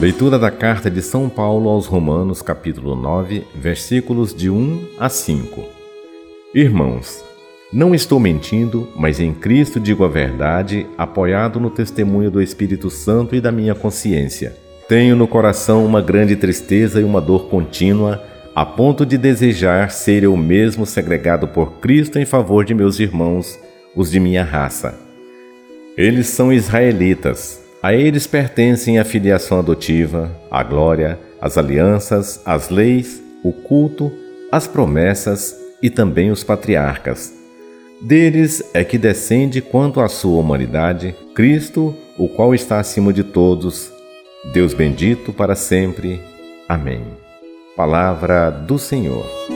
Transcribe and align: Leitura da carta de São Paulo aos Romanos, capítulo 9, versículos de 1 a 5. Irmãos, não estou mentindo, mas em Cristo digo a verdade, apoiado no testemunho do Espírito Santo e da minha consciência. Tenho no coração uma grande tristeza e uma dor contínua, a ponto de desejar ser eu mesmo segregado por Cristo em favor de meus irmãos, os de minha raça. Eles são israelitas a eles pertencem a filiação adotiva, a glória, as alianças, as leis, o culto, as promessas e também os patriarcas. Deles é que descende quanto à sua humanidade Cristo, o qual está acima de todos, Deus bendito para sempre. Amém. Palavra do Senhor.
Leitura 0.00 0.38
da 0.38 0.50
carta 0.50 0.90
de 0.90 1.02
São 1.02 1.28
Paulo 1.28 1.68
aos 1.68 1.86
Romanos, 1.86 2.40
capítulo 2.40 2.96
9, 2.96 3.44
versículos 3.54 4.34
de 4.34 4.48
1 4.48 4.88
a 4.98 5.10
5. 5.10 5.62
Irmãos, 6.54 7.22
não 7.70 7.94
estou 7.94 8.18
mentindo, 8.18 8.88
mas 8.96 9.20
em 9.20 9.34
Cristo 9.34 9.78
digo 9.78 10.04
a 10.04 10.08
verdade, 10.08 10.86
apoiado 10.96 11.60
no 11.60 11.68
testemunho 11.68 12.30
do 12.30 12.40
Espírito 12.40 12.88
Santo 12.88 13.36
e 13.36 13.40
da 13.42 13.52
minha 13.52 13.74
consciência. 13.74 14.56
Tenho 14.88 15.14
no 15.14 15.28
coração 15.28 15.84
uma 15.84 16.00
grande 16.00 16.34
tristeza 16.34 17.00
e 17.00 17.04
uma 17.04 17.20
dor 17.20 17.48
contínua, 17.48 18.31
a 18.54 18.66
ponto 18.66 19.06
de 19.06 19.16
desejar 19.16 19.90
ser 19.90 20.24
eu 20.24 20.36
mesmo 20.36 20.84
segregado 20.84 21.48
por 21.48 21.80
Cristo 21.80 22.18
em 22.18 22.24
favor 22.26 22.64
de 22.64 22.74
meus 22.74 23.00
irmãos, 23.00 23.58
os 23.96 24.10
de 24.10 24.20
minha 24.20 24.44
raça. 24.44 24.98
Eles 25.96 26.28
são 26.28 26.52
israelitas 26.52 27.62
a 27.82 27.92
eles 27.92 28.26
pertencem 28.26 28.98
a 28.98 29.04
filiação 29.04 29.58
adotiva, 29.58 30.30
a 30.50 30.62
glória, 30.62 31.18
as 31.40 31.58
alianças, 31.58 32.40
as 32.44 32.70
leis, 32.70 33.20
o 33.42 33.52
culto, 33.52 34.12
as 34.52 34.68
promessas 34.68 35.56
e 35.82 35.90
também 35.90 36.30
os 36.30 36.44
patriarcas. 36.44 37.32
Deles 38.00 38.62
é 38.72 38.84
que 38.84 38.98
descende 38.98 39.60
quanto 39.60 40.00
à 40.00 40.08
sua 40.08 40.40
humanidade 40.40 41.14
Cristo, 41.34 41.96
o 42.16 42.28
qual 42.28 42.54
está 42.54 42.78
acima 42.78 43.12
de 43.12 43.24
todos, 43.24 43.90
Deus 44.52 44.74
bendito 44.74 45.32
para 45.32 45.56
sempre. 45.56 46.20
Amém. 46.68 47.02
Palavra 47.74 48.50
do 48.50 48.78
Senhor. 48.78 49.51